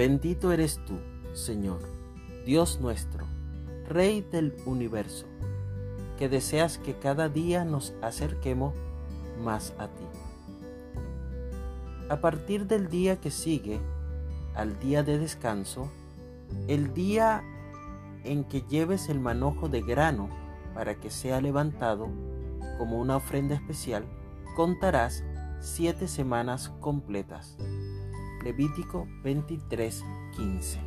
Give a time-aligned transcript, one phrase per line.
[0.00, 0.98] Bendito eres tú,
[1.34, 1.80] Señor,
[2.46, 3.26] Dios nuestro,
[3.86, 5.26] Rey del universo,
[6.18, 8.72] que deseas que cada día nos acerquemos
[9.44, 10.04] más a ti.
[12.08, 13.78] A partir del día que sigue,
[14.54, 15.90] al día de descanso,
[16.66, 17.44] el día
[18.24, 20.30] en que lleves el manojo de grano
[20.72, 22.08] para que sea levantado
[22.78, 24.06] como una ofrenda especial,
[24.56, 25.24] contarás
[25.60, 27.58] siete semanas completas.
[28.42, 30.78] Levítico 23:15.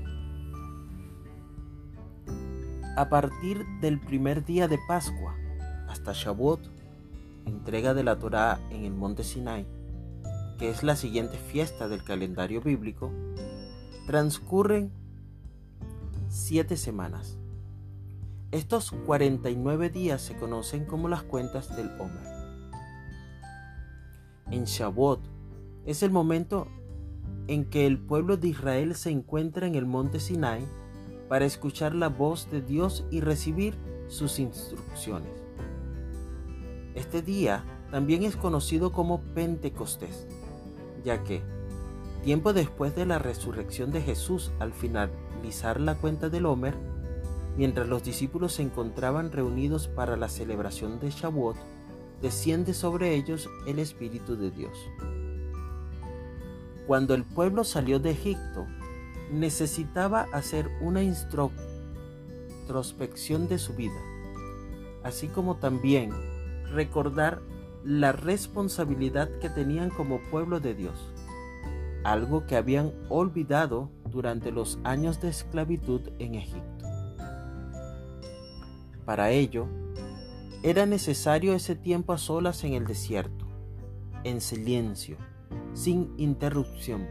[2.95, 5.35] A partir del primer día de Pascua
[5.88, 6.61] hasta Shavuot,
[7.45, 9.67] entrega de la Torá en el monte Sinai,
[10.58, 13.11] que es la siguiente fiesta del calendario bíblico,
[14.08, 14.91] transcurren
[16.30, 17.38] siete semanas.
[18.52, 22.25] Estos 49 días se conocen como las cuentas del Homer.
[24.49, 25.22] En Shavuot
[25.85, 26.67] es el momento
[27.47, 30.66] en que el pueblo de Israel se encuentra en el monte Sinai
[31.27, 33.75] para escuchar la voz de Dios y recibir
[34.08, 35.31] sus instrucciones.
[36.95, 40.27] Este día también es conocido como Pentecostés,
[41.03, 41.41] ya que,
[42.23, 46.75] tiempo después de la resurrección de Jesús al finalizar la cuenta del Homer,
[47.58, 51.58] mientras los discípulos se encontraban reunidos para la celebración de Shavuot,
[52.21, 54.77] desciende sobre ellos el Espíritu de Dios.
[56.88, 58.67] Cuando el pueblo salió de Egipto,
[59.31, 64.00] necesitaba hacer una introspección de su vida,
[65.04, 66.11] así como también
[66.72, 67.42] recordar
[67.84, 71.09] la responsabilidad que tenían como pueblo de Dios,
[72.04, 76.86] algo que habían olvidado durante los años de esclavitud en Egipto.
[79.06, 79.67] Para ello,
[80.64, 83.45] era necesario ese tiempo a solas en el desierto,
[84.23, 85.17] en silencio,
[85.73, 87.07] sin interrupción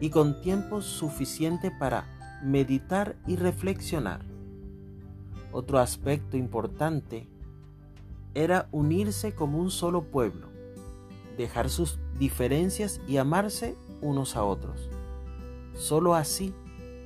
[0.00, 4.24] y con tiempo suficiente para meditar y reflexionar.
[5.52, 7.28] Otro aspecto importante
[8.34, 10.48] era unirse como un solo pueblo,
[11.36, 14.88] dejar sus diferencias y amarse unos a otros.
[15.74, 16.54] Solo así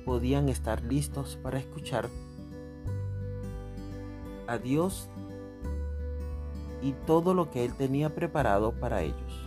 [0.05, 2.09] podían estar listos para escuchar
[4.47, 5.09] a Dios
[6.81, 9.46] y todo lo que Él tenía preparado para ellos.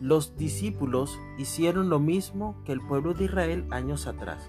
[0.00, 4.48] Los discípulos hicieron lo mismo que el pueblo de Israel años atrás,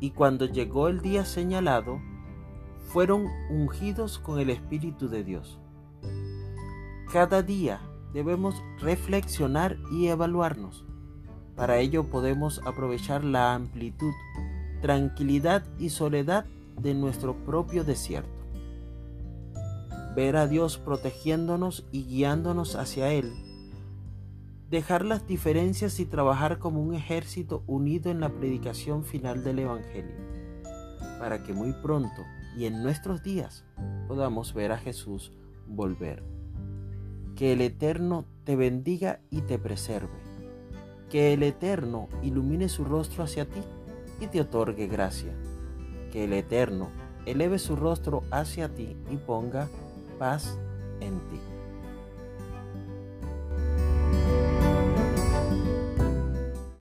[0.00, 2.00] y cuando llegó el día señalado,
[2.88, 5.58] fueron ungidos con el Espíritu de Dios.
[7.12, 7.80] Cada día
[8.14, 10.86] debemos reflexionar y evaluarnos.
[11.54, 14.12] Para ello podemos aprovechar la amplitud,
[14.80, 16.46] tranquilidad y soledad
[16.80, 18.30] de nuestro propio desierto.
[20.14, 23.45] Ver a Dios protegiéndonos y guiándonos hacia Él
[24.70, 30.16] dejar las diferencias y trabajar como un ejército unido en la predicación final del Evangelio,
[31.18, 32.24] para que muy pronto
[32.56, 33.64] y en nuestros días
[34.08, 35.32] podamos ver a Jesús
[35.66, 36.24] volver.
[37.36, 40.18] Que el Eterno te bendiga y te preserve.
[41.10, 43.60] Que el Eterno ilumine su rostro hacia ti
[44.20, 45.34] y te otorgue gracia.
[46.10, 46.88] Que el Eterno
[47.26, 49.68] eleve su rostro hacia ti y ponga
[50.18, 50.58] paz
[51.00, 51.40] en ti.